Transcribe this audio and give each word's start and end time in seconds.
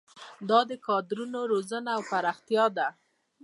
دا 0.49 0.59
د 0.69 0.71
کادرونو 0.87 1.39
روزنه 1.51 1.89
او 1.97 2.01
پراختیا 2.11 2.65
ده. 2.77 2.87